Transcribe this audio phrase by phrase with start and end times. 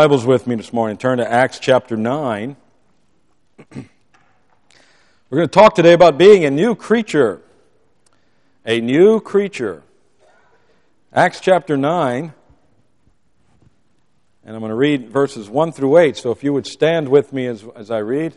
[0.00, 0.96] Bibles with me this morning.
[0.96, 2.56] Turn to Acts chapter 9.
[3.74, 3.84] We're
[5.28, 7.42] going to talk today about being a new creature.
[8.64, 9.82] A new creature.
[11.12, 12.32] Acts chapter 9.
[14.44, 16.16] And I'm going to read verses 1 through 8.
[16.16, 18.36] So if you would stand with me as, as I read.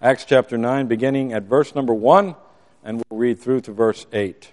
[0.00, 2.36] Acts chapter 9, beginning at verse number 1,
[2.84, 4.52] and we'll read through to verse 8.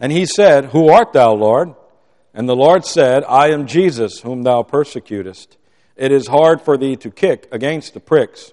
[0.00, 1.74] And he said, Who art thou, Lord?
[2.34, 5.56] And the Lord said, I am Jesus, whom thou persecutest.
[5.96, 8.52] It is hard for thee to kick against the pricks.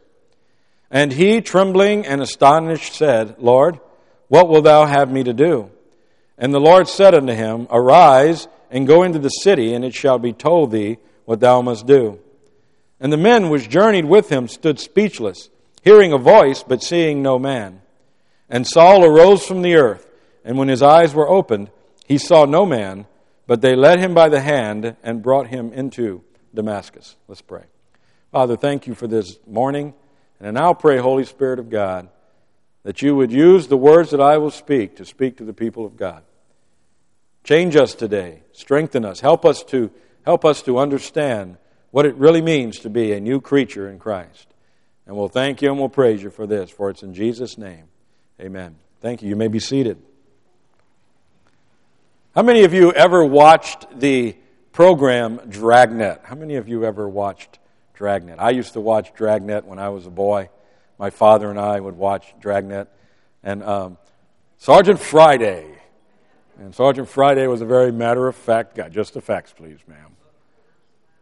[0.89, 3.79] And he, trembling and astonished, said, Lord,
[4.27, 5.69] what wilt thou have me to do?
[6.37, 10.17] And the Lord said unto him, Arise and go into the city, and it shall
[10.17, 12.19] be told thee what thou must do.
[12.99, 15.49] And the men which journeyed with him stood speechless,
[15.83, 17.81] hearing a voice, but seeing no man.
[18.49, 20.07] And Saul arose from the earth
[20.45, 21.71] and when his eyes were opened,
[22.05, 23.07] he saw no man,
[23.47, 27.15] but they led him by the hand and brought him into Damascus.
[27.27, 27.63] Let's pray.
[28.31, 29.95] Father, thank you for this morning.
[30.39, 32.09] And I now pray, Holy Spirit of God,
[32.83, 35.85] that you would use the words that I will speak to speak to the people
[35.85, 36.23] of God.
[37.43, 38.43] Change us today.
[38.51, 39.19] Strengthen us.
[39.19, 39.89] Help us to,
[40.25, 41.57] help us to understand
[41.89, 44.47] what it really means to be a new creature in Christ.
[45.07, 47.85] And we'll thank you and we'll praise you for this, for it's in Jesus' name.
[48.39, 48.75] Amen.
[49.01, 49.29] Thank you.
[49.29, 50.01] You may be seated.
[52.35, 54.35] How many of you ever watched the
[54.73, 56.19] program Dragnet?
[56.25, 57.59] How many of you ever watched
[57.93, 58.39] Dragnet?
[58.39, 60.49] I used to watch Dragnet when I was a boy.
[60.99, 62.89] My father and I would watch Dragnet.
[63.41, 63.97] And um,
[64.57, 65.65] Sergeant Friday.
[66.59, 68.89] And Sergeant Friday was a very matter of fact guy.
[68.89, 70.17] Just the facts, please, ma'am.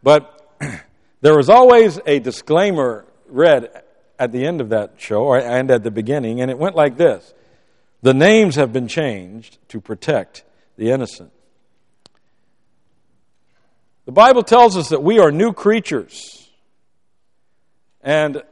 [0.02, 0.50] But
[1.20, 3.84] there was always a disclaimer read
[4.18, 7.34] at the end of that show and at the beginning, and it went like this
[8.02, 10.42] The names have been changed to protect
[10.76, 11.32] the innocent.
[14.06, 16.50] The Bible tells us that we are new creatures.
[18.02, 18.42] And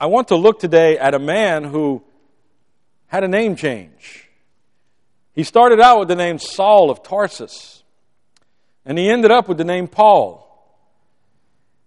[0.00, 2.02] I want to look today at a man who
[3.06, 4.28] had a name change.
[5.32, 7.84] He started out with the name Saul of Tarsus,
[8.84, 10.44] and he ended up with the name Paul.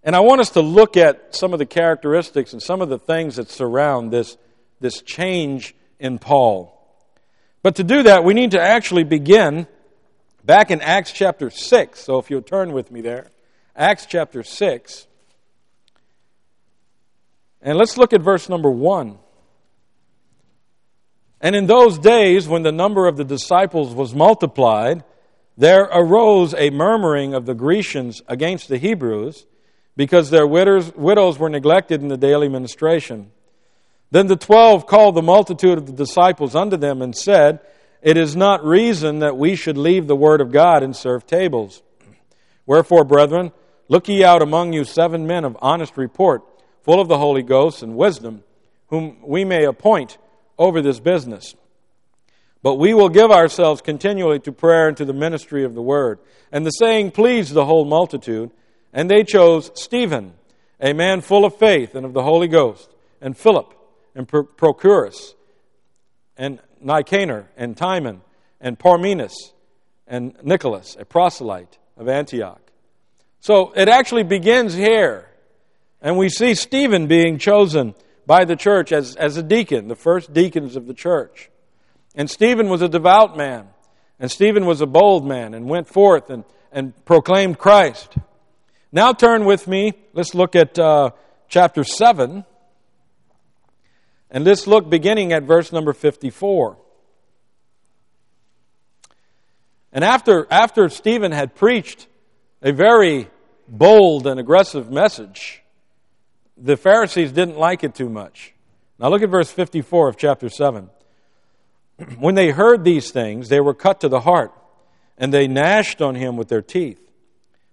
[0.03, 2.97] And I want us to look at some of the characteristics and some of the
[2.97, 4.37] things that surround this,
[4.79, 6.80] this change in Paul.
[7.63, 9.67] But to do that, we need to actually begin
[10.43, 11.99] back in Acts chapter 6.
[11.99, 13.29] So if you'll turn with me there,
[13.75, 15.07] Acts chapter 6.
[17.61, 19.17] And let's look at verse number 1.
[21.41, 25.03] And in those days, when the number of the disciples was multiplied,
[25.57, 29.45] there arose a murmuring of the Grecians against the Hebrews
[29.95, 33.31] because their widows, were neglected in the daily ministration.
[34.11, 37.61] Then the twelve called the multitude of the disciples unto them and said,
[38.01, 41.81] It is not reason that we should leave the word of God and serve tables.
[42.65, 43.53] Wherefore, brethren,
[43.87, 46.43] look ye out among you seven men of honest report,
[46.83, 48.43] full of the Holy Ghost and wisdom,
[48.87, 50.17] whom we may appoint
[50.57, 51.55] over this business.
[52.61, 56.19] But we will give ourselves continually to prayer and to the ministry of the word.
[56.51, 58.51] And the saying pleased the whole multitude,
[58.93, 60.33] and they chose Stephen,
[60.81, 63.73] a man full of faith and of the Holy Ghost, and Philip
[64.15, 65.33] and Prochorus
[66.37, 68.21] and Nicanor and Timon
[68.59, 69.53] and Parmenas
[70.07, 72.61] and Nicholas, a proselyte of Antioch.
[73.39, 75.27] So it actually begins here.
[76.01, 77.95] And we see Stephen being chosen
[78.25, 81.49] by the church as, as a deacon, the first deacons of the church.
[82.15, 83.67] And Stephen was a devout man.
[84.19, 88.15] And Stephen was a bold man and went forth and, and proclaimed Christ.
[88.91, 89.93] Now turn with me.
[90.13, 91.11] Let's look at uh,
[91.47, 92.45] chapter 7.
[94.31, 96.77] And let's look beginning at verse number 54.
[99.91, 102.07] And after, after Stephen had preached
[102.61, 103.29] a very
[103.67, 105.61] bold and aggressive message,
[106.55, 108.53] the Pharisees didn't like it too much.
[108.97, 110.89] Now look at verse 54 of chapter 7.
[112.19, 114.53] When they heard these things, they were cut to the heart,
[115.17, 116.99] and they gnashed on him with their teeth.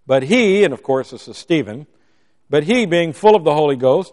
[0.07, 1.87] But he, and of course this is Stephen,
[2.51, 4.13] but he, being full of the Holy Ghost,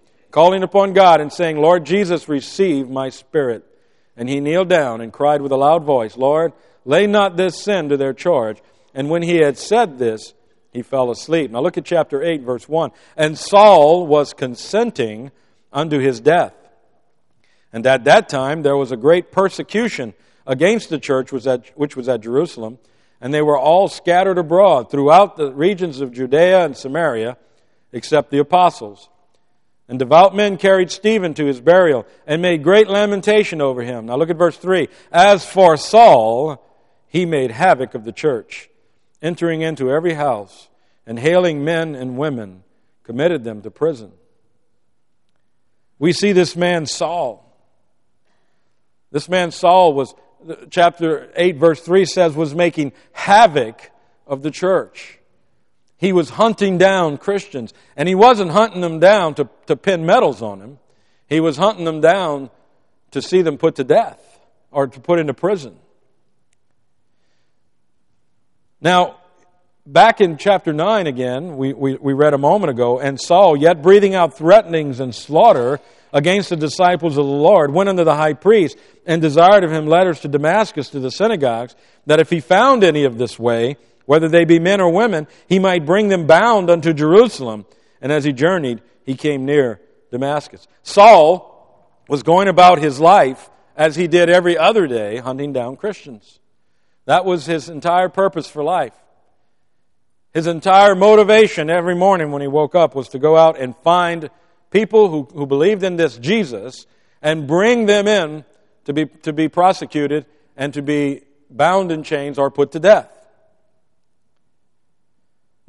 [0.31, 3.65] calling upon God, and saying, Lord Jesus, receive my spirit.
[4.17, 6.53] And he kneeled down and cried with a loud voice, Lord,
[6.85, 8.61] Lay not this sin to their charge.
[8.93, 10.33] And when he had said this,
[10.73, 11.51] he fell asleep.
[11.51, 12.91] Now look at chapter 8, verse 1.
[13.15, 15.31] And Saul was consenting
[15.71, 16.53] unto his death.
[17.73, 20.13] And at that time there was a great persecution
[20.47, 22.79] against the church which was at Jerusalem,
[23.21, 27.37] and they were all scattered abroad throughout the regions of Judea and Samaria,
[27.91, 29.09] except the apostles.
[29.91, 34.05] And devout men carried Stephen to his burial and made great lamentation over him.
[34.05, 34.87] Now look at verse 3.
[35.11, 36.65] As for Saul,
[37.07, 38.69] he made havoc of the church,
[39.21, 40.69] entering into every house
[41.05, 42.63] and hailing men and women,
[43.03, 44.13] committed them to prison.
[45.99, 47.53] We see this man Saul.
[49.11, 50.15] This man Saul was,
[50.69, 53.91] chapter 8, verse 3 says, was making havoc
[54.25, 55.19] of the church.
[56.01, 57.75] He was hunting down Christians.
[57.95, 60.79] And he wasn't hunting them down to, to pin medals on them,
[61.29, 62.49] he was hunting them down
[63.11, 64.19] to see them put to death
[64.71, 65.77] or to put into prison.
[68.81, 69.17] Now,
[69.85, 73.83] back in chapter 9 again, we, we, we, read a moment ago, and Saul, yet
[73.83, 75.79] breathing out threatenings and slaughter
[76.11, 79.87] against the disciples of the Lord, went unto the high priest and desired of him
[79.87, 81.75] letters to Damascus to the synagogues,
[82.07, 83.77] that if he found any of this way,
[84.11, 87.65] whether they be men or women, he might bring them bound unto Jerusalem.
[88.01, 89.79] And as he journeyed, he came near
[90.11, 90.67] Damascus.
[90.83, 96.41] Saul was going about his life as he did every other day, hunting down Christians.
[97.05, 98.91] That was his entire purpose for life.
[100.33, 104.29] His entire motivation every morning when he woke up was to go out and find
[104.71, 106.85] people who, who believed in this Jesus
[107.21, 108.43] and bring them in
[108.83, 110.25] to be, to be prosecuted
[110.57, 113.07] and to be bound in chains or put to death.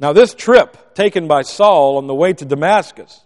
[0.03, 3.21] Now, this trip taken by Saul on the way to Damascus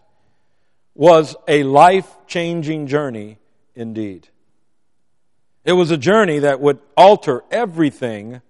[0.93, 3.39] was a life changing journey
[3.73, 4.29] indeed.
[5.65, 8.43] It was a journey that would alter everything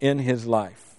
[0.00, 0.94] in his life.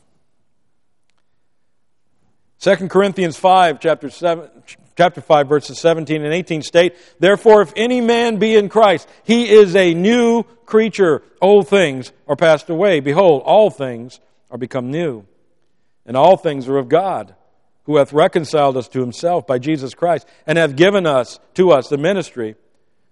[2.60, 4.50] 2 Corinthians 5, chapter, 7,
[4.98, 9.50] chapter 5, verses 17 and 18 state, Therefore, if any man be in Christ, he
[9.50, 11.24] is a new creature.
[11.42, 13.00] Old things are passed away.
[13.00, 14.20] Behold, all things
[14.52, 15.26] are become new.
[16.08, 17.36] And all things are of God,
[17.84, 21.90] who hath reconciled us to himself by Jesus Christ, and hath given us to us
[21.90, 22.56] the ministry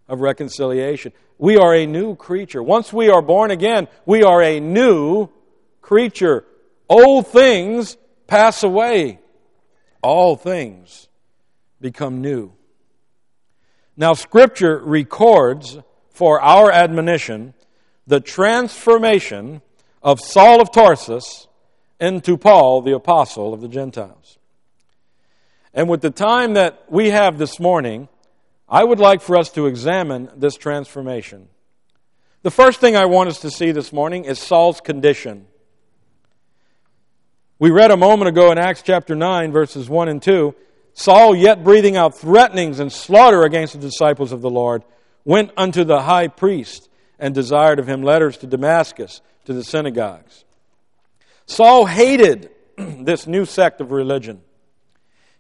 [0.08, 1.12] of reconciliation.
[1.38, 2.64] We are a new creature.
[2.64, 5.30] Once we are born again, we are a new
[5.82, 6.46] creature.
[6.90, 7.98] Old things
[8.28, 9.20] pass away,
[10.02, 11.10] all things
[11.82, 12.54] become new.
[13.98, 15.78] Now, Scripture records
[16.10, 17.54] for our admonition
[18.08, 19.62] the transformation
[20.02, 21.48] of Saul of Tarsus
[22.00, 24.38] into Paul, the apostle of the Gentiles.
[25.74, 28.08] And with the time that we have this morning,
[28.68, 31.50] I would like for us to examine this transformation.
[32.44, 35.48] The first thing I want us to see this morning is Saul's condition.
[37.60, 40.56] We read a moment ago in Acts chapter 9, verses 1 and 2
[40.94, 44.84] Saul, yet breathing out threatenings and slaughter against the disciples of the Lord,
[45.26, 50.45] went unto the high priest and desired of him letters to Damascus, to the synagogues.
[51.46, 54.42] Saul hated this new sect of religion.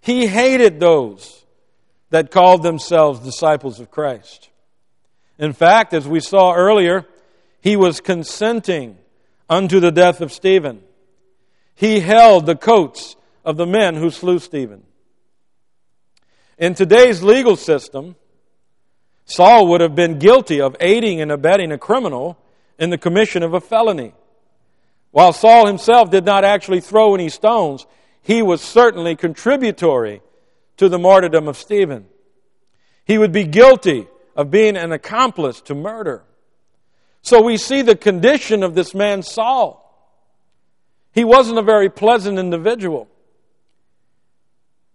[0.01, 1.45] He hated those
[2.09, 4.49] that called themselves disciples of Christ.
[5.37, 7.05] In fact, as we saw earlier,
[7.59, 8.97] he was consenting
[9.49, 10.81] unto the death of Stephen.
[11.73, 14.83] He held the coats of the men who slew Stephen.
[16.57, 18.15] In today's legal system,
[19.25, 22.37] Saul would have been guilty of aiding and abetting a criminal
[22.79, 24.13] in the commission of a felony.
[25.15, 27.85] While Saul himself did not actually throw any stones,
[28.21, 30.21] he was certainly contributory
[30.75, 32.07] to the martyrdom of Stephen.
[33.05, 36.25] He would be guilty of being an accomplice to murder.
[37.21, 39.81] So we see the condition of this man, Saul.
[41.13, 43.07] He wasn't a very pleasant individual.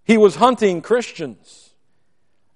[0.05, 1.73] He was hunting Christians.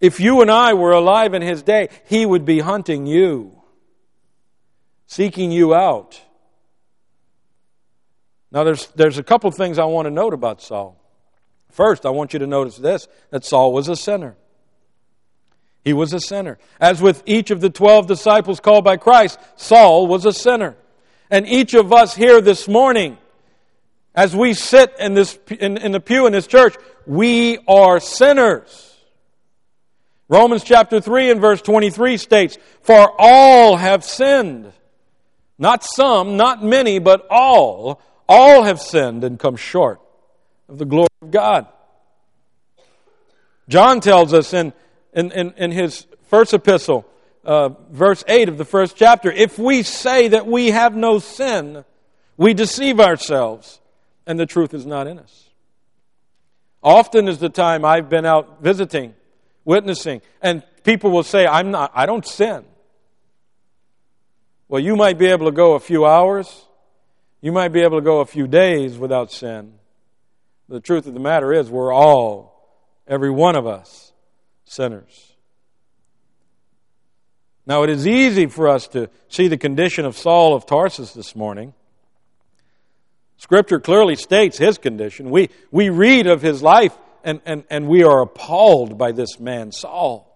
[0.02, 3.62] If you and I were alive in his day, he would be hunting you,
[5.06, 6.20] seeking you out.
[8.54, 10.96] Now, there's, there's a couple things I want to note about Saul.
[11.72, 14.36] First, I want you to notice this that Saul was a sinner.
[15.82, 16.58] He was a sinner.
[16.80, 20.76] As with each of the 12 disciples called by Christ, Saul was a sinner.
[21.30, 23.18] And each of us here this morning,
[24.14, 28.94] as we sit in, this, in, in the pew in this church, we are sinners.
[30.28, 34.72] Romans chapter 3 and verse 23 states, For all have sinned.
[35.58, 38.00] Not some, not many, but all.
[38.28, 40.00] All have sinned and come short
[40.68, 41.66] of the glory of God.
[43.68, 44.72] John tells us in,
[45.12, 47.06] in, in, in his first epistle,
[47.44, 51.84] uh, verse 8 of the first chapter, if we say that we have no sin,
[52.36, 53.80] we deceive ourselves,
[54.26, 55.50] and the truth is not in us.
[56.82, 59.14] Often is the time I've been out visiting,
[59.64, 62.64] witnessing, and people will say, I'm not, I don't sin.
[64.68, 66.66] Well, you might be able to go a few hours,
[67.44, 69.74] you might be able to go a few days without sin.
[70.70, 74.14] The truth of the matter is, we're all, every one of us,
[74.64, 75.34] sinners.
[77.66, 81.36] Now, it is easy for us to see the condition of Saul of Tarsus this
[81.36, 81.74] morning.
[83.36, 85.28] Scripture clearly states his condition.
[85.28, 89.70] We, we read of his life and, and, and we are appalled by this man,
[89.70, 90.34] Saul.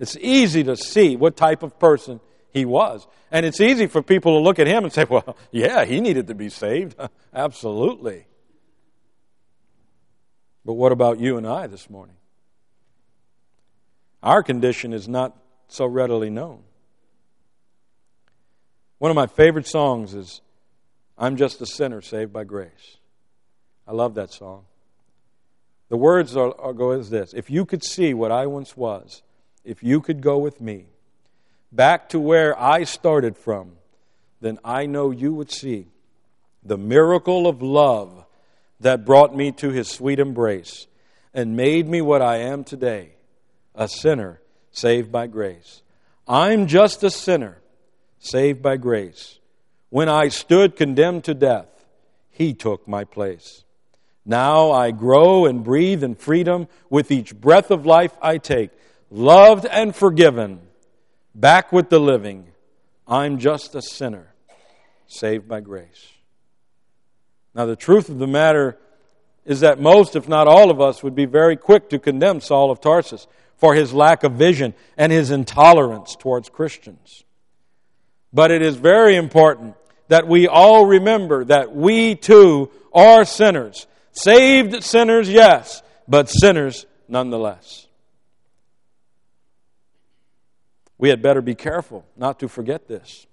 [0.00, 2.18] It's easy to see what type of person
[2.56, 3.06] he was.
[3.30, 6.28] And it's easy for people to look at him and say, well, yeah, he needed
[6.28, 6.96] to be saved.
[7.34, 8.26] Absolutely.
[10.64, 12.16] But what about you and I this morning?
[14.22, 15.36] Our condition is not
[15.68, 16.62] so readily known.
[18.98, 20.40] One of my favorite songs is
[21.18, 22.96] I'm Just a Sinner Saved by Grace.
[23.86, 24.64] I love that song.
[25.90, 29.22] The words are, are, go as this If you could see what I once was,
[29.62, 30.86] if you could go with me
[31.72, 33.72] back to where I started from,
[34.40, 35.88] then I know you would see
[36.62, 38.24] the miracle of love
[38.80, 40.86] that brought me to his sweet embrace
[41.32, 43.12] and made me what I am today,
[43.74, 44.40] a sinner
[44.72, 45.82] saved by grace.
[46.28, 47.58] I'm just a sinner
[48.18, 49.38] saved by grace.
[49.90, 51.86] When I stood condemned to death,
[52.30, 53.64] he took my place.
[54.24, 58.70] Now I grow and breathe in freedom with each breath of life I take,
[59.10, 60.60] loved and forgiven,
[61.36, 62.46] back with the living.
[63.06, 64.34] I'm just a sinner
[65.06, 66.12] saved by grace.
[67.54, 68.76] Now, the truth of the matter
[69.44, 72.70] is that most, if not all of us, would be very quick to condemn Saul
[72.70, 73.26] of Tarsus
[73.56, 77.24] for his lack of vision and his intolerance towards Christians.
[78.32, 79.76] But it is very important
[80.08, 83.86] that we all remember that we too are sinners.
[84.12, 87.85] Saved sinners, yes, but sinners nonetheless.
[90.98, 93.26] We had better be careful not to forget this.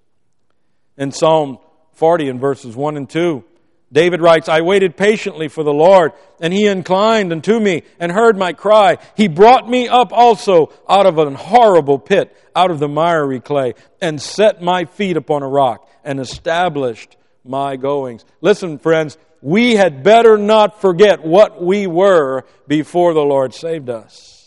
[0.96, 1.58] In Psalm
[1.94, 3.44] 40 in verses 1 and 2,
[3.92, 8.36] David writes, I waited patiently for the Lord, and he inclined unto me and heard
[8.36, 8.98] my cry.
[9.16, 13.74] He brought me up also out of an horrible pit, out of the miry clay,
[14.00, 18.24] and set my feet upon a rock, and established my goings.
[18.40, 24.43] Listen, friends, we had better not forget what we were before the Lord saved us.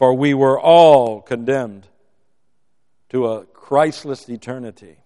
[0.00, 1.86] For we were all condemned
[3.10, 4.96] to a Christless eternity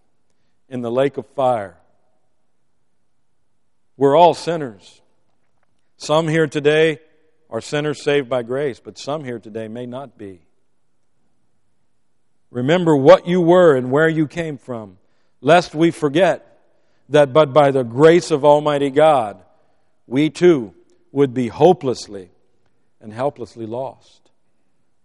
[0.71, 1.77] in the lake of fire
[3.97, 5.01] we're all sinners.
[5.97, 6.99] Some here today
[7.49, 10.41] are sinners saved by grace, but some here today may not be.
[12.51, 14.99] Remember what you were and where you came from,
[15.41, 16.61] lest we forget
[17.09, 19.43] that but by the grace of Almighty God,
[20.07, 20.75] we too
[21.13, 22.31] would be hopelessly
[23.01, 24.24] and helplessly lost.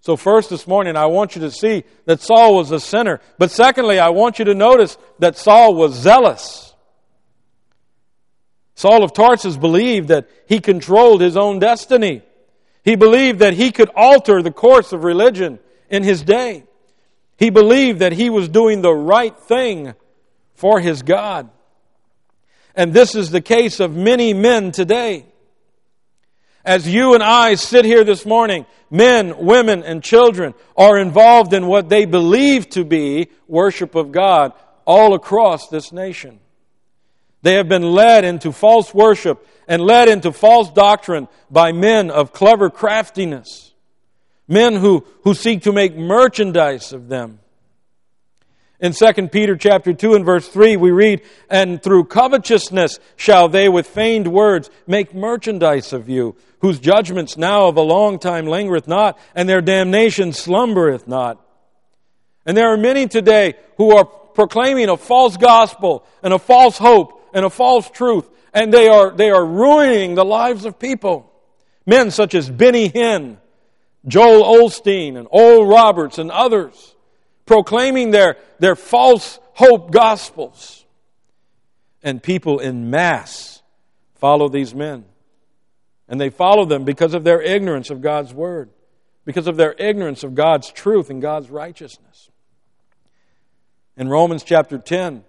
[0.02, 3.20] So, first this morning, I want you to see that Saul was a sinner.
[3.38, 6.74] But secondly, I want you to notice that Saul was zealous.
[8.76, 12.22] Saul of Tarsus believed that he controlled his own destiny.
[12.86, 16.64] He believed that he could alter the course of religion in his day.
[17.38, 19.96] He believed that he was doing the right thing
[20.56, 21.50] for his God.
[22.74, 25.26] And this is the case of many men today.
[26.66, 31.68] As you and I sit here this morning, men, women, and children are involved in
[31.68, 34.54] what they believe to be worship of God
[34.86, 36.40] all across this nation.
[37.42, 42.34] They have been led into false worship and led into false doctrine by men of
[42.34, 43.74] clever craftiness,
[44.48, 47.40] men who, who seek to make merchandise of them.
[48.82, 53.68] In 2 Peter chapter 2 and verse 3 we read, And through covetousness shall they
[53.68, 58.88] with feigned words make merchandise of you, whose judgments now of a long time lingereth
[58.88, 61.46] not, and their damnation slumbereth not.
[62.46, 67.22] And there are many today who are proclaiming a false gospel and a false hope
[67.34, 71.30] and a false truth, and they are, they are ruining the lives of people.
[71.86, 73.40] Men such as Benny Hinn,
[74.08, 76.96] Joel Osteen, and Oral Roberts, and others
[77.50, 80.86] proclaiming their, their false hope gospels.
[82.04, 83.64] And people in mass
[84.18, 85.04] follow these men.
[86.08, 88.70] And they follow them because of their ignorance of God's word,
[89.26, 92.30] because of their ignorance of God's truth and God's righteousness.
[93.98, 95.24] In Romans chapter 10,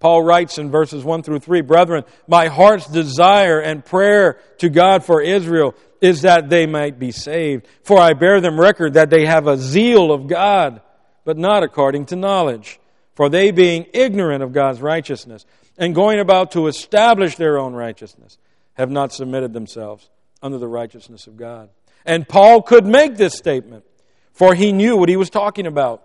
[0.00, 5.02] Paul writes in verses 1 through 3 Brethren, my heart's desire and prayer to God
[5.02, 7.66] for Israel is that they might be saved.
[7.84, 10.82] For I bear them record that they have a zeal of God,
[11.24, 12.78] but not according to knowledge.
[13.14, 15.46] For they, being ignorant of God's righteousness
[15.78, 18.38] and going about to establish their own righteousness,
[18.74, 20.10] have not submitted themselves
[20.42, 21.70] under the righteousness of God.
[22.04, 23.84] And Paul could make this statement,
[24.32, 26.02] for he knew what he was talking about.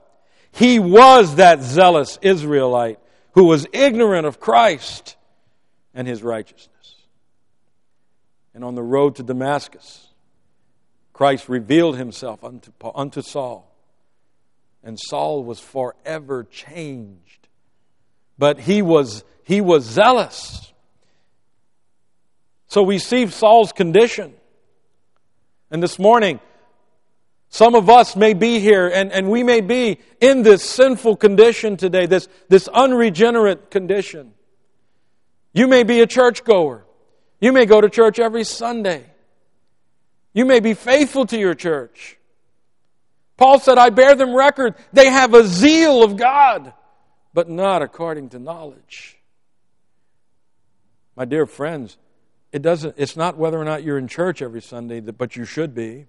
[0.52, 3.00] He was that zealous Israelite
[3.34, 5.16] who was ignorant of Christ
[5.94, 6.96] and his righteousness.
[8.54, 10.08] And on the road to Damascus,
[11.14, 13.69] Christ revealed himself unto, unto Saul.
[14.84, 17.48] And Saul was forever changed.
[18.38, 20.72] But he was, he was zealous.
[22.68, 24.34] So we see Saul's condition.
[25.72, 26.40] And this morning,
[27.50, 31.78] some of us may be here and, and we may be in this sinful condition
[31.78, 34.34] today, this, this unregenerate condition.
[35.52, 36.86] You may be a churchgoer.
[37.42, 39.06] You may go to church every Sunday.
[40.34, 42.19] You may be faithful to your church.
[43.40, 44.76] Paul said, I bear them record.
[44.92, 46.74] They have a zeal of God,
[47.34, 49.18] but not according to knowledge.
[51.16, 51.98] My dear friends,
[52.52, 55.74] it doesn't, it's not whether or not you're in church every Sunday, but you should
[55.74, 56.08] be.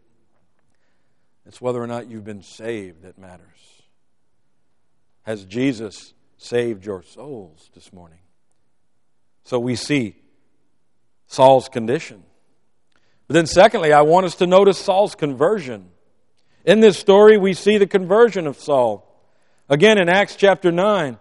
[1.47, 3.47] It's whether or not you've been saved that matters.
[5.23, 8.19] Has Jesus saved your souls this morning?
[9.45, 10.17] So we see
[11.29, 12.25] Saul's condition.
[13.29, 15.91] But then, secondly, I want us to notice Saul's conversion.
[16.65, 19.07] In this story, we see the conversion of Saul.
[19.69, 21.19] Again, in Acts chapter 9,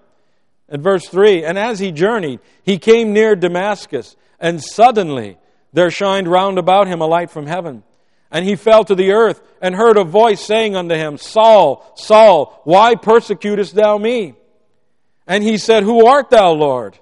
[0.68, 5.38] and verse 3 And as he journeyed, he came near Damascus, and suddenly
[5.74, 7.84] there shined round about him a light from heaven.
[8.32, 12.62] And he fell to the earth and heard a voice saying unto him, Saul, Saul,
[12.64, 14.36] why persecutest thou me?
[15.26, 16.98] And he said, Who art thou, Lord?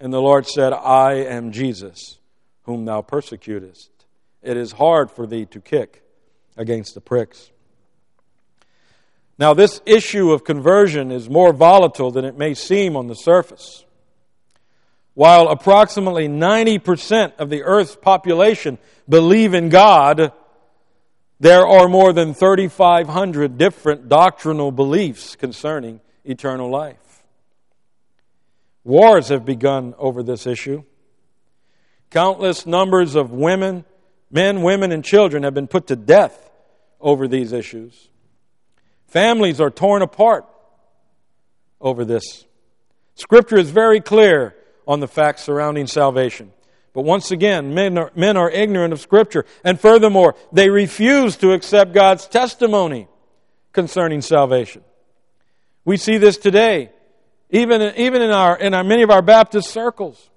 [0.00, 2.18] And the Lord said, I am Jesus,
[2.64, 3.90] whom thou persecutest.
[4.42, 6.01] It is hard for thee to kick
[6.56, 7.50] against the pricks.
[9.38, 13.84] Now, this issue of conversion is more volatile than it may seem on the surface.
[15.14, 20.32] While approximately 90% of the earth's population believe in God,
[21.40, 27.24] there are more than 3,500 different doctrinal beliefs concerning eternal life.
[28.84, 30.84] Wars have begun over this issue.
[32.10, 33.84] Countless numbers of women,
[34.32, 36.50] men, women, and children have been put to death
[37.00, 38.08] over these issues.
[39.06, 40.46] Families are torn apart
[41.80, 42.46] over this.
[43.14, 44.54] Scripture is very clear
[44.88, 46.50] on the facts surrounding salvation.
[46.94, 49.44] But once again, men are, men are ignorant of Scripture.
[49.64, 53.08] And furthermore, they refuse to accept God's testimony
[53.72, 54.82] concerning salvation.
[55.84, 56.90] We see this today,
[57.50, 60.30] even, even in, our, in our, many of our Baptist circles.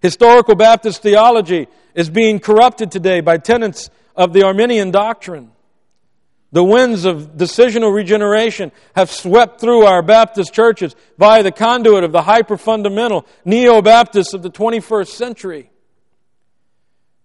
[0.00, 5.52] Historical Baptist theology is being corrupted today by tenets of the Arminian doctrine.
[6.52, 12.10] The winds of decisional regeneration have swept through our Baptist churches via the conduit of
[12.10, 15.70] the hyper fundamental neo Baptists of the 21st century.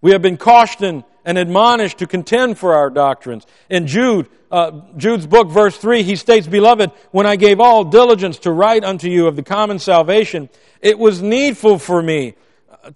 [0.00, 3.44] We have been cautioned and admonished to contend for our doctrines.
[3.68, 8.38] In Jude, uh, Jude's book, verse 3, he states, Beloved, when I gave all diligence
[8.40, 10.48] to write unto you of the common salvation,
[10.80, 12.36] it was needful for me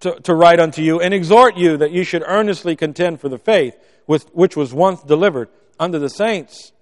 [0.00, 3.38] to, to write unto you and exhort you that you should earnestly contend for the
[3.38, 3.76] faith
[4.07, 5.48] with, which was once delivered
[5.79, 6.72] unto the saints.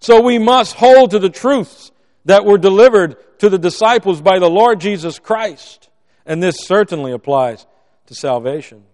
[0.00, 1.90] So we must hold to the truths
[2.24, 5.88] that were delivered to the disciples by the Lord Jesus Christ.
[6.26, 7.66] And this certainly applies
[8.06, 8.84] to salvation.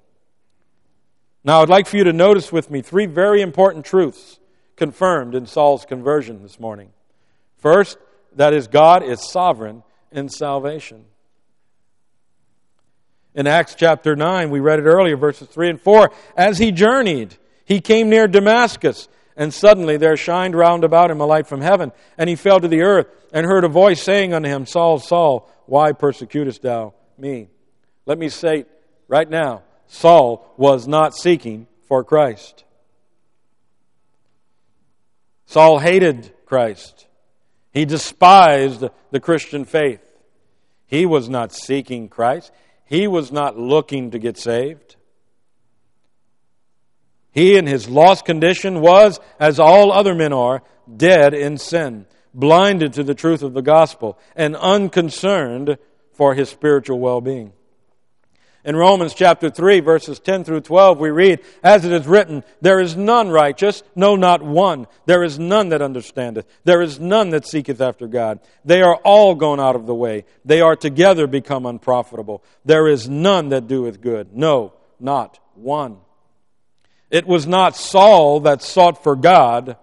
[1.43, 4.39] Now, I'd like for you to notice with me three very important truths
[4.77, 6.91] confirmed in Saul's conversion this morning.
[7.59, 7.99] First,
[8.37, 11.05] that is, God is sovereign in salvation.
[13.35, 16.13] In Acts chapter 9, we read it earlier, verses 3 and 4.
[16.37, 21.27] As he journeyed, he came near Damascus, and suddenly there shined round about him a
[21.27, 21.91] light from heaven.
[22.17, 25.51] And he fell to the earth, and heard a voice saying unto him, Saul, Saul,
[25.67, 27.49] why persecutest thou me?
[28.07, 28.67] Let me say
[29.09, 32.65] right now, Saul was not seeking for Christ.
[35.47, 37.07] Saul hated Christ.
[37.73, 40.01] He despised the Christian faith.
[40.87, 42.53] He was not seeking Christ.
[42.85, 44.97] He was not looking to get saved.
[47.33, 50.63] He, in his lost condition, was, as all other men are,
[50.97, 55.79] dead in sin, blinded to the truth of the gospel, and unconcerned
[56.13, 57.53] for his spiritual well being.
[58.65, 62.81] In Romans chapter 3, verses 10 through 12, we read, As it is written, There
[62.81, 64.87] is none righteous, no, not one.
[65.05, 66.47] There is none that understandeth.
[66.65, 68.41] There is none that seeketh after God.
[68.65, 70.25] They are all gone out of the way.
[70.47, 72.43] They are together become unprofitable.
[72.65, 74.35] There is none that doeth good.
[74.35, 75.99] No, not one.
[77.11, 79.77] It was not Saul that sought for God,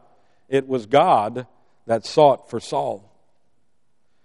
[0.50, 1.46] it was God
[1.86, 3.08] that sought for Saul.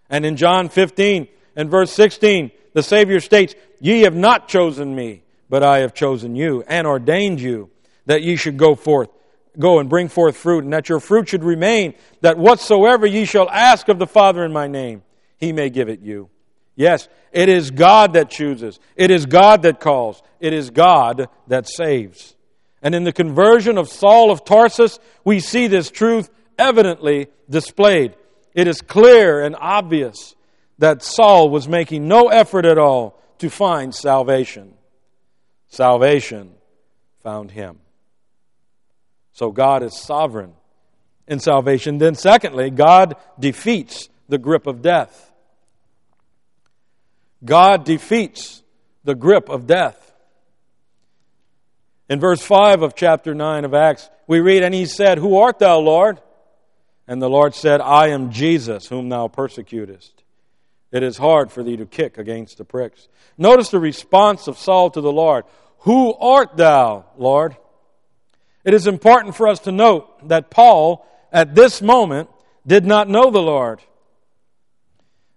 [0.09, 5.25] And in John 15 and verse 16, the Savior states, Ye have not chosen me,
[5.49, 7.71] but I have chosen you and ordained you
[8.05, 9.09] that ye should go forth,
[9.59, 13.51] go and bring forth fruit, and that your fruit should remain, that whatsoever ye shall
[13.51, 15.03] ask of the Father in my name,
[15.39, 16.29] he may give it you.
[16.77, 18.79] Yes, it is God that chooses.
[18.95, 20.23] It is God that calls.
[20.41, 22.37] It is God that saves.
[22.83, 28.15] And in the conversion of Saul of Tarsus, we see this truth evidently displayed.
[28.55, 30.36] It is clear and obvious
[30.79, 34.75] that Saul was making no effort at all to find salvation.
[35.69, 36.53] Salvation
[37.23, 37.79] found him.
[39.33, 40.55] So God is sovereign
[41.27, 41.99] in salvation.
[41.99, 45.33] Then, secondly, God defeats the grip of death.
[47.45, 48.63] God defeats
[49.05, 50.03] the grip of death.
[52.09, 55.59] In verse 5 of chapter 9 of Acts, we read, And he said, Who art
[55.59, 56.21] thou, Lord?
[57.09, 60.25] And the Lord said, I am Jesus, whom thou persecutest.
[60.93, 63.09] It is hard for thee to kick against the pricks.
[63.37, 65.45] Notice the response of Saul to the Lord
[65.81, 67.57] Who art thou, Lord?
[68.65, 72.29] It is important for us to note that Paul, at this moment,
[72.67, 73.81] did not know the Lord.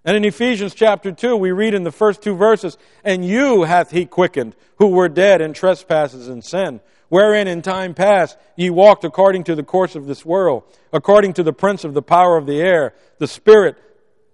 [0.06, 3.92] And in Ephesians chapter 2, we read in the first two verses, And you hath
[3.92, 9.04] he quickened, who were dead in trespasses and sin, wherein in time past ye walked
[9.04, 12.48] according to the course of this world, according to the prince of the power of
[12.48, 13.78] the air, the spirit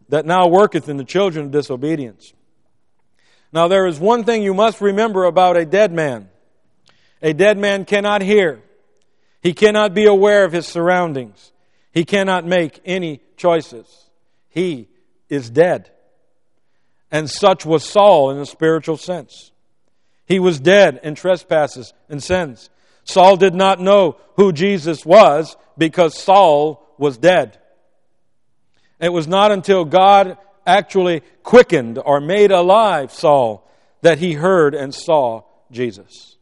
[0.09, 2.33] that now worketh in the children of disobedience.
[3.51, 6.29] Now, there is one thing you must remember about a dead man
[7.21, 8.61] a dead man cannot hear,
[9.41, 11.51] he cannot be aware of his surroundings,
[11.91, 13.87] he cannot make any choices.
[14.49, 14.87] He
[15.27, 15.89] is dead.
[17.11, 19.51] And such was Saul in a spiritual sense.
[20.25, 22.69] He was dead in trespasses and sins.
[23.03, 27.59] Saul did not know who Jesus was because Saul was dead.
[28.99, 33.69] It was not until God actually quickened or made alive Saul
[34.01, 36.37] that he heard and saw Jesus.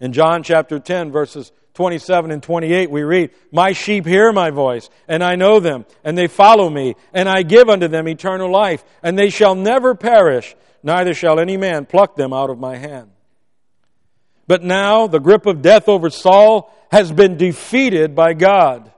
[0.00, 4.90] In John chapter 10, verses 27 and 28, we read, My sheep hear my voice,
[5.06, 8.84] and I know them, and they follow me, and I give unto them eternal life,
[9.02, 13.10] and they shall never perish, neither shall any man pluck them out of my hand.
[14.46, 18.90] But now the grip of death over Saul has been defeated by God.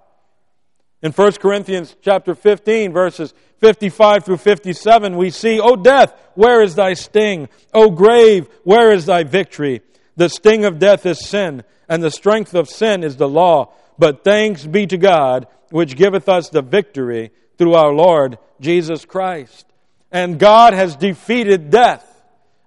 [1.02, 6.76] In 1 Corinthians chapter 15, verses 55 through 57, we see, O death, where is
[6.76, 7.48] thy sting?
[7.74, 9.82] O grave, where is thy victory?
[10.16, 13.72] The sting of death is sin, and the strength of sin is the law.
[13.98, 19.66] But thanks be to God, which giveth us the victory through our Lord Jesus Christ.
[20.12, 22.06] And God has defeated death,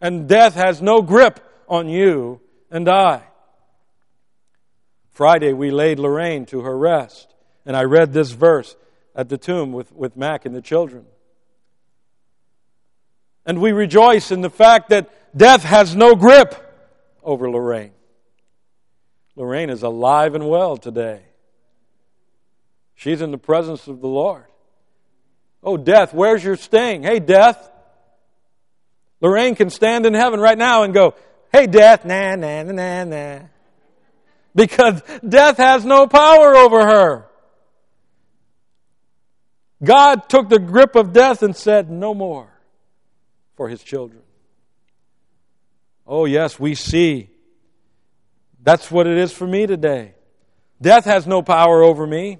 [0.01, 3.23] and death has no grip on you and I.
[5.11, 7.34] Friday, we laid Lorraine to her rest.
[7.65, 8.75] And I read this verse
[9.15, 11.05] at the tomb with, with Mac and the children.
[13.45, 16.55] And we rejoice in the fact that death has no grip
[17.23, 17.91] over Lorraine.
[19.35, 21.21] Lorraine is alive and well today.
[22.95, 24.45] She's in the presence of the Lord.
[25.61, 27.03] Oh, death, where's your sting?
[27.03, 27.71] Hey, death.
[29.21, 31.15] Lorraine can stand in heaven right now and go,
[31.51, 33.39] Hey, death, nah, nah, nah, nah, nah.
[34.53, 37.25] Because death has no power over her.
[39.85, 42.49] God took the grip of death and said, No more
[43.55, 44.21] for his children.
[46.07, 47.29] Oh, yes, we see.
[48.61, 50.15] That's what it is for me today.
[50.81, 52.39] Death has no power over me.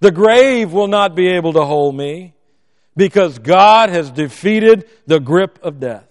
[0.00, 2.34] The grave will not be able to hold me
[2.96, 6.08] because God has defeated the grip of death.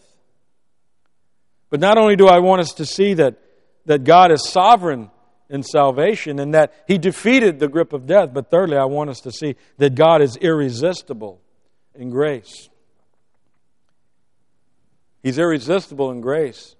[1.69, 3.35] But not only do I want us to see that,
[3.85, 5.09] that God is sovereign
[5.49, 8.33] in salvation and that he defeated the grip of death.
[8.33, 11.41] But thirdly, I want us to see that God is irresistible
[11.95, 12.69] in grace.
[15.23, 16.75] He's irresistible in grace.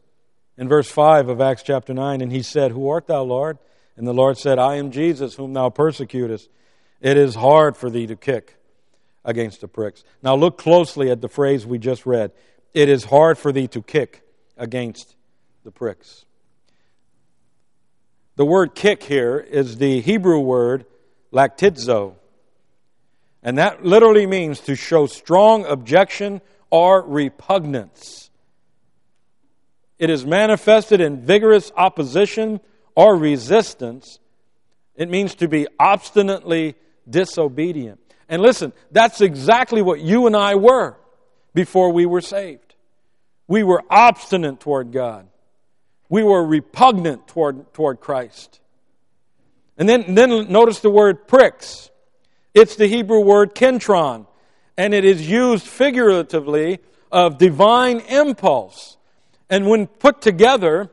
[0.57, 3.57] In verse 5 of Acts chapter 9, and he said, Who art thou, Lord?
[3.95, 6.49] And the Lord said, I am Jesus, whom thou persecutest.
[7.01, 8.55] It is hard for thee to kick
[9.23, 10.03] against the pricks.
[10.23, 12.31] Now look closely at the phrase we just read.
[12.73, 14.23] It is hard for thee to kick
[14.55, 15.15] against
[15.63, 16.25] the pricks.
[18.37, 20.85] The word kick here is the Hebrew word
[21.33, 22.13] lactizo.
[23.41, 28.29] And that literally means to show strong objection or repugnance.
[29.97, 32.59] It is manifested in vigorous opposition
[32.93, 34.19] or resistance.
[34.95, 36.75] It means to be obstinately
[37.09, 37.99] disobedient.
[38.29, 40.95] And listen, that's exactly what you and I were
[41.55, 42.75] before we were saved.
[43.47, 45.27] We were obstinate toward God.
[46.09, 48.59] We were repugnant toward, toward Christ.
[49.77, 51.89] And then, then notice the word pricks.
[52.53, 54.25] It's the Hebrew word kentron,
[54.77, 56.79] and it is used figuratively
[57.11, 58.97] of divine impulse.
[59.49, 60.89] And when put together,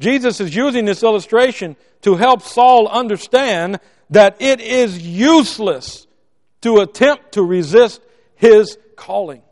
[0.00, 6.06] Jesus is using this illustration to help Saul understand that it is useless
[6.62, 8.00] to attempt to resist
[8.34, 9.42] his calling.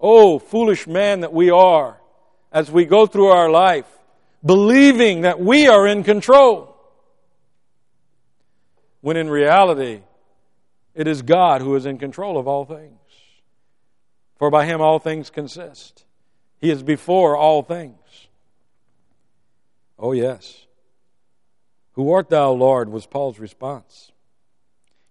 [0.00, 2.00] Oh, foolish man that we are
[2.52, 3.86] as we go through our life,
[4.44, 6.76] believing that we are in control.
[9.00, 10.02] When in reality,
[10.94, 12.98] it is God who is in control of all things.
[14.36, 16.04] For by him all things consist.
[16.60, 18.28] He is before all things.
[19.98, 20.66] Oh, yes.
[21.92, 22.88] Who art thou, Lord?
[22.88, 24.12] was Paul's response.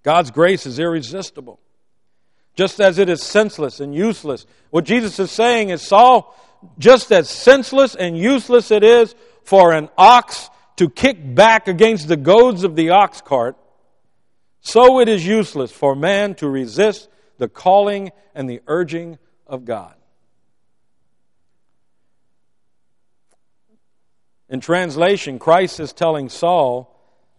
[0.04, 1.60] God's grace is irresistible,
[2.58, 4.48] just as it is senseless and useless.
[4.72, 6.36] What Jesus is saying is, Saul,
[6.80, 12.18] just as senseless and useless it is for an ox to kick back against the
[12.18, 13.56] goads of the ox cart,
[14.60, 19.94] so it is useless for man to resist the calling and the urging of God.
[24.50, 26.94] In translation, Christ is telling Saul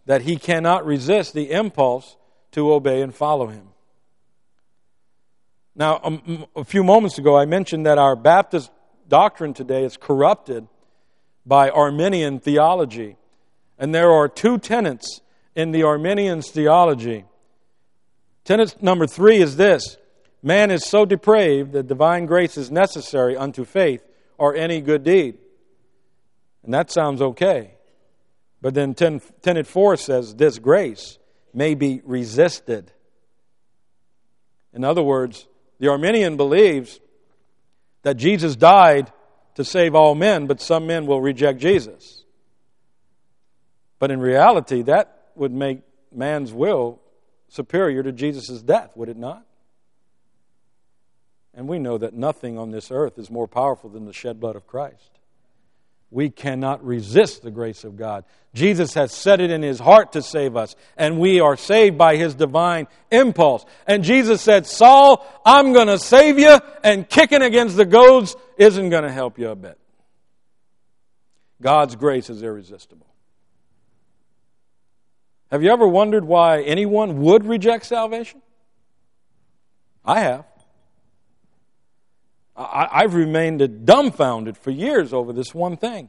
[0.06, 2.16] that he cannot resist the impulse
[2.52, 3.68] to obey and follow him.
[5.78, 8.72] Now, um, a, few moments ago, I mentioned that our Baptist
[9.06, 10.66] doctrine today is corrupted
[11.46, 13.16] by Arminian theology.
[13.78, 15.20] And there are two tenets
[15.54, 17.26] in the Arminians' theology.
[18.44, 19.96] Tenet number three is this
[20.42, 24.04] Man is so depraved that divine grace is necessary unto faith
[24.36, 25.38] or any good deed.
[26.64, 27.74] And that sounds okay.
[28.60, 31.18] But then ten, tenet 4 says this grace
[31.54, 32.90] may be resisted.
[34.72, 35.46] In other words,
[35.78, 37.00] the Arminian believes
[38.02, 39.12] that Jesus died
[39.54, 42.24] to save all men, but some men will reject Jesus.
[43.98, 45.80] But in reality, that would make
[46.12, 47.00] man's will
[47.48, 49.44] superior to Jesus' death, would it not?
[51.54, 54.54] And we know that nothing on this earth is more powerful than the shed blood
[54.54, 55.17] of Christ
[56.10, 58.24] we cannot resist the grace of God.
[58.54, 62.16] Jesus has set it in his heart to save us, and we are saved by
[62.16, 63.64] his divine impulse.
[63.86, 68.88] And Jesus said, Saul, I'm going to save you, and kicking against the goads isn't
[68.88, 69.78] going to help you a bit.
[71.60, 73.06] God's grace is irresistible.
[75.50, 78.42] Have you ever wondered why anyone would reject salvation?
[80.04, 80.44] I have.
[82.58, 86.08] I, have remained dumbfounded for years over this one thing.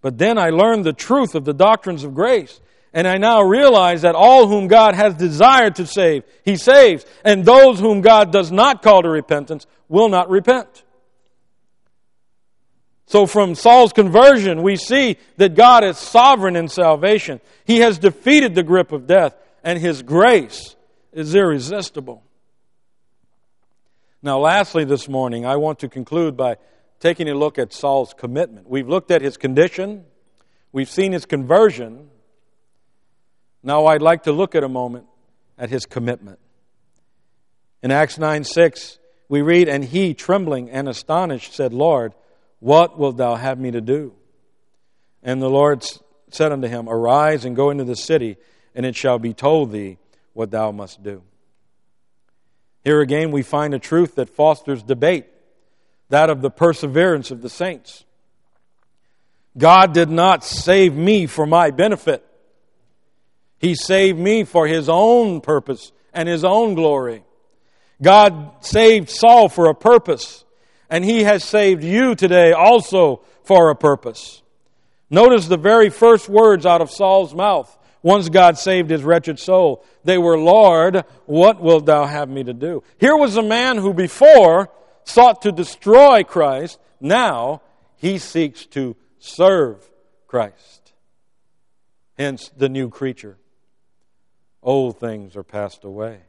[0.00, 2.60] But then I learned the truth of the doctrines of grace.
[2.92, 7.04] And I now realize that all whom God has desired to save, He saves.
[7.24, 10.84] And those whom God does not call to repentance will not repent.
[13.06, 17.40] So from Saul's conversion, we see that God is sovereign in salvation.
[17.64, 19.34] He has defeated the grip of death,
[19.64, 20.76] and His grace
[21.12, 22.22] is irresistible.
[24.22, 26.58] Now, lastly, this morning, I want to conclude by
[26.98, 28.68] taking a look at Saul's commitment.
[28.68, 30.04] We've looked at his condition,
[30.72, 32.10] we've seen his conversion.
[33.62, 35.06] Now, I'd like to look at a moment
[35.58, 36.38] at his commitment.
[37.82, 38.98] In Acts 9 6,
[39.30, 42.12] we read, And he, trembling and astonished, said, Lord,
[42.58, 44.12] what wilt thou have me to do?
[45.22, 45.82] And the Lord
[46.30, 48.36] said unto him, Arise and go into the city,
[48.74, 49.96] and it shall be told thee
[50.34, 51.22] what thou must do.
[52.84, 55.26] Here again, we find a truth that fosters debate
[56.08, 58.04] that of the perseverance of the saints.
[59.56, 62.24] God did not save me for my benefit,
[63.58, 67.24] He saved me for His own purpose and His own glory.
[68.02, 70.44] God saved Saul for a purpose,
[70.88, 74.42] and He has saved you today also for a purpose.
[75.10, 79.84] Notice the very first words out of Saul's mouth once God saved his wretched soul,
[80.04, 82.82] they were, Lord, what wilt thou have me to do?
[82.98, 84.70] Here was a man who before
[85.04, 86.78] sought to destroy Christ.
[87.00, 87.62] Now
[87.96, 89.88] he seeks to serve
[90.26, 90.92] Christ.
[92.16, 93.38] Hence the new creature.
[94.62, 96.20] Old things are passed away.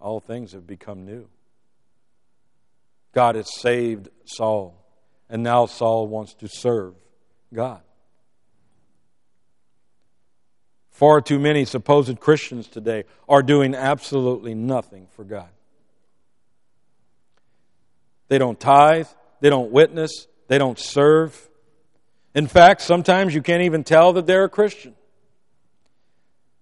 [0.00, 1.28] All things have become new.
[3.12, 4.84] God has saved Saul,
[5.30, 6.94] and now Saul wants to serve
[7.54, 7.80] God.
[10.94, 15.48] Far too many supposed Christians today are doing absolutely nothing for God.
[18.28, 19.08] They don't tithe,
[19.40, 21.36] they don't witness, they don't serve.
[22.32, 24.94] In fact, sometimes you can't even tell that they're a Christian.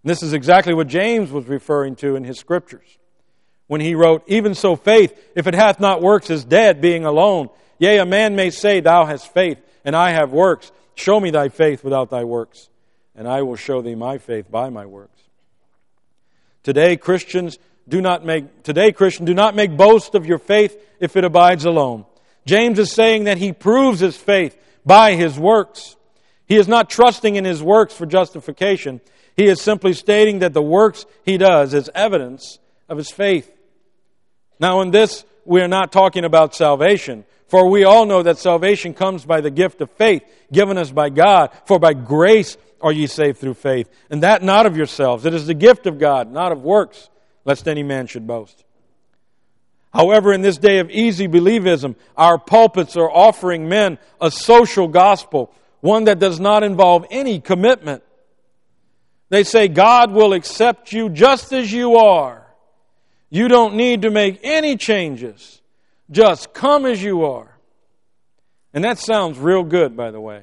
[0.03, 2.99] This is exactly what James was referring to in his scriptures
[3.66, 7.51] when he wrote, Even so, faith, if it hath not works, is dead, being alone.
[7.79, 10.73] Yea, a man may say, Thou hast faith, and I have works.
[10.95, 12.71] Show me thy faith without thy works,
[13.14, 15.20] and I will show thee my faith by my works.
[16.62, 21.16] Today, Christians do not make, today, Christian, do not make boast of your faith if
[21.16, 22.05] it abides alone.
[22.46, 25.96] James is saying that he proves his faith by his works.
[26.46, 29.01] He is not trusting in his works for justification.
[29.37, 33.51] He is simply stating that the works he does is evidence of his faith.
[34.61, 38.94] Now, in this, we are not talking about salvation, for we all know that salvation
[38.94, 41.50] comes by the gift of faith given us by God.
[41.66, 45.24] For by grace are ye saved through faith, and that not of yourselves.
[45.24, 47.09] It is the gift of God, not of works,
[47.44, 48.64] lest any man should boast.
[49.92, 55.52] However, in this day of easy believism, our pulpits are offering men a social gospel,
[55.81, 58.02] one that does not involve any commitment.
[59.28, 62.41] They say God will accept you just as you are.
[63.33, 65.62] You don't need to make any changes.
[66.11, 67.57] Just come as you are.
[68.75, 70.42] And that sounds real good, by the way.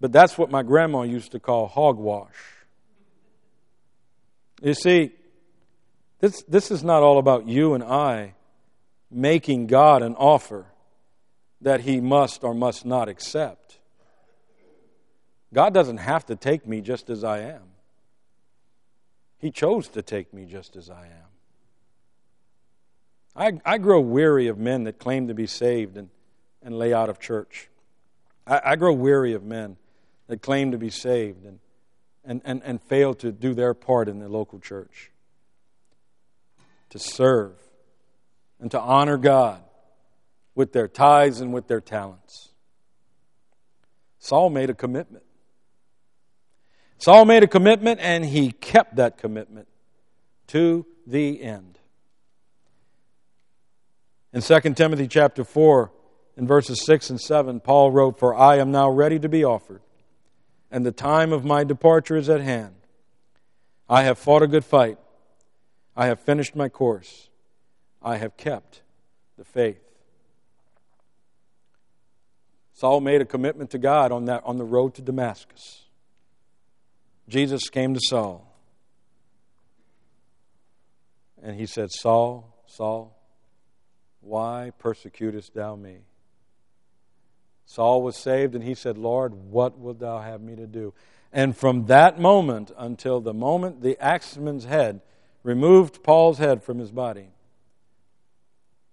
[0.00, 2.32] But that's what my grandma used to call hogwash.
[4.62, 5.12] You see,
[6.20, 8.32] this, this is not all about you and I
[9.10, 10.64] making God an offer
[11.60, 13.76] that He must or must not accept.
[15.52, 17.73] God doesn't have to take me just as I am,
[19.44, 21.28] He chose to take me just as I am.
[23.36, 26.08] I, I grow weary of men that claim to be saved and,
[26.62, 27.68] and lay out of church.
[28.46, 29.76] I, I grow weary of men
[30.28, 31.58] that claim to be saved and,
[32.24, 35.10] and, and, and fail to do their part in the local church
[36.88, 37.52] to serve
[38.58, 39.62] and to honor God
[40.54, 42.48] with their tithes and with their talents.
[44.18, 45.23] Saul made a commitment.
[46.98, 49.68] Saul made a commitment and he kept that commitment
[50.48, 51.78] to the end.
[54.32, 55.92] In 2 Timothy chapter 4,
[56.36, 59.82] in verses 6 and 7, Paul wrote, For I am now ready to be offered,
[60.70, 62.74] and the time of my departure is at hand.
[63.88, 64.98] I have fought a good fight.
[65.96, 67.28] I have finished my course.
[68.02, 68.82] I have kept
[69.38, 69.80] the faith.
[72.72, 75.83] Saul made a commitment to God on, that, on the road to Damascus.
[77.28, 78.50] Jesus came to Saul.
[81.42, 83.16] And he said, Saul, Saul,
[84.20, 85.98] why persecutest thou me?
[87.66, 90.94] Saul was saved, and he said, Lord, what wilt thou have me to do?
[91.32, 95.00] And from that moment until the moment the axeman's head
[95.42, 97.28] removed Paul's head from his body,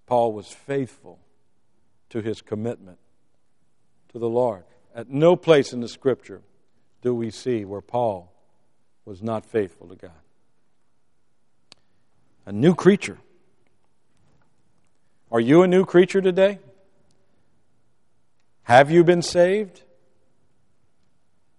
[0.07, 1.19] Paul was faithful
[2.09, 2.97] to his commitment
[4.11, 4.63] to the Lord.
[4.93, 6.41] At no place in the scripture
[7.01, 8.31] do we see where Paul
[9.05, 10.11] was not faithful to God.
[12.45, 13.17] A new creature.
[15.31, 16.59] Are you a new creature today?
[18.63, 19.81] Have you been saved?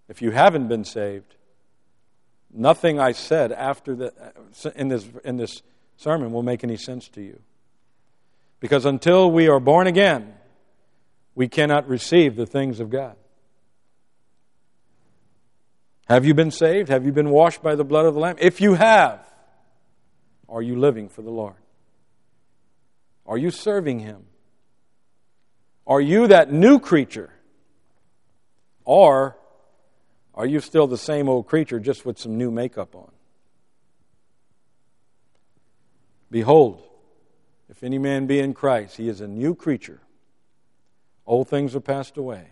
[0.09, 1.35] If you haven't been saved,
[2.53, 4.13] Nothing I said after the,
[4.77, 5.63] in, this, in this
[5.97, 7.41] sermon will make any sense to you.
[8.61, 10.35] Because until we are born again,
[11.35, 13.17] we cannot receive the things of God.
[16.09, 16.89] Have you been saved?
[16.89, 18.37] Have you been washed by the blood of the Lamb?
[18.39, 19.21] If you have,
[20.49, 21.55] are you living for the Lord?
[23.27, 24.25] Are you serving Him?
[25.87, 27.31] Are you that new creature?
[28.85, 29.37] Or
[30.35, 33.11] are you still the same old creature just with some new makeup on?
[36.31, 36.83] Behold,
[37.69, 40.01] if any man be in Christ, he is a new creature.
[41.27, 42.49] Old things are passed away,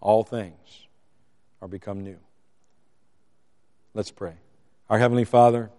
[0.00, 0.86] all things
[1.60, 2.18] are become new.
[3.94, 4.34] Let's pray.
[4.88, 5.70] Our Heavenly Father,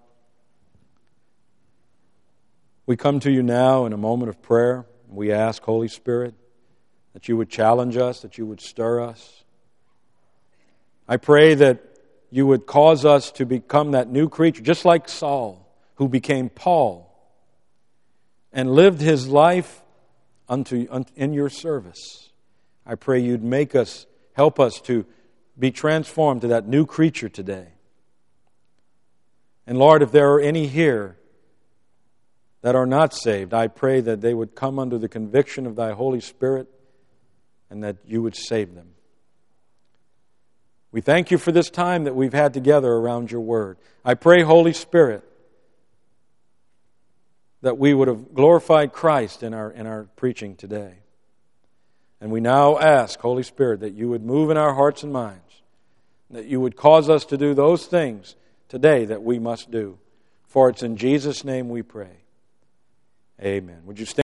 [2.86, 4.86] we come to you now in a moment of prayer.
[5.08, 6.34] We ask, Holy Spirit,
[7.14, 9.44] that you would challenge us, that you would stir us
[11.08, 11.84] I pray that
[12.32, 17.10] you would cause us to become that new creature, just like Saul, who became Paul
[18.52, 19.82] and lived his life
[20.48, 22.32] unto, in your service.
[22.86, 25.06] I pray you'd make us, help us to
[25.58, 27.73] be transformed to that new creature today.
[29.66, 31.18] And Lord, if there are any here
[32.62, 35.92] that are not saved, I pray that they would come under the conviction of thy
[35.92, 36.68] Holy Spirit
[37.70, 38.90] and that you would save them.
[40.92, 43.78] We thank you for this time that we've had together around your word.
[44.06, 45.24] I pray, Holy Spirit,
[47.62, 50.96] that we would have glorified Christ in our, in our preaching today.
[52.22, 55.62] And we now ask, Holy Spirit, that you would move in our hearts and minds,
[56.30, 58.36] that you would cause us to do those things
[58.74, 60.00] today that we must do.
[60.48, 62.24] For it's in Jesus' name we pray.
[63.40, 63.84] Amen.
[63.86, 64.22] Would you stand?